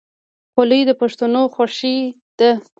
خولۍ 0.53 0.81
د 0.89 0.91
پښتنو 1.01 1.41
خوښي 1.53 1.97
ده. 2.39 2.51